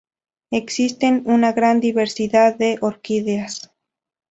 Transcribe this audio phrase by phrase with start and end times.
[0.49, 3.69] Existen una gran diversidad de orquídeas.